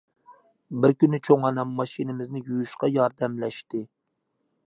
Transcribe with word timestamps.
بىر 0.85 0.93
كۈنى 1.03 1.19
چوڭ 1.27 1.45
ئانام 1.49 1.75
ماشىنىمىزنى 1.81 2.41
يۇيۇشقا 2.47 2.91
ياردەملەشتى. 2.95 3.83